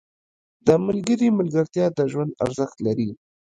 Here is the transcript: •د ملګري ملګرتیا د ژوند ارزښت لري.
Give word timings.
•د 0.67 0.69
ملګري 0.85 1.27
ملګرتیا 1.39 1.85
د 1.97 1.99
ژوند 2.11 2.31
ارزښت 2.45 2.77
لري. 2.85 3.09